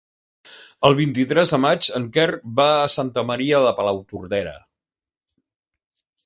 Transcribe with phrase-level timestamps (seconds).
[0.87, 2.25] El vint-i-tres de maig en Quer
[2.61, 4.55] va a Santa Maria de Palautordera.